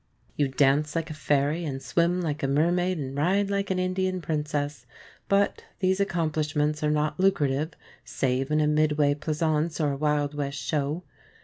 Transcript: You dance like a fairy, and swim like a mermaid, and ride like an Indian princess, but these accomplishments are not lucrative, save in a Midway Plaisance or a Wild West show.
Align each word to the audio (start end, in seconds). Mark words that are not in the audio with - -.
You 0.35 0.47
dance 0.47 0.95
like 0.95 1.11
a 1.11 1.13
fairy, 1.13 1.63
and 1.63 1.79
swim 1.79 2.21
like 2.21 2.41
a 2.41 2.47
mermaid, 2.47 2.97
and 2.97 3.15
ride 3.15 3.51
like 3.51 3.69
an 3.69 3.77
Indian 3.77 4.19
princess, 4.19 4.87
but 5.29 5.63
these 5.77 5.99
accomplishments 5.99 6.83
are 6.83 6.89
not 6.89 7.19
lucrative, 7.19 7.73
save 8.03 8.49
in 8.49 8.61
a 8.61 8.65
Midway 8.65 9.13
Plaisance 9.13 9.79
or 9.79 9.91
a 9.91 9.97
Wild 9.97 10.33
West 10.33 10.57
show. 10.57 11.03